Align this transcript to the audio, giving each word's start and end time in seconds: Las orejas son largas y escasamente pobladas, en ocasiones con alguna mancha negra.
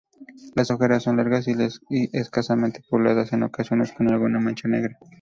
Las 0.55 0.71
orejas 0.71 1.03
son 1.03 1.17
largas 1.17 1.45
y 1.47 2.09
escasamente 2.17 2.83
pobladas, 2.89 3.33
en 3.33 3.43
ocasiones 3.43 3.91
con 3.91 4.11
alguna 4.11 4.39
mancha 4.39 4.67
negra. 4.67 4.97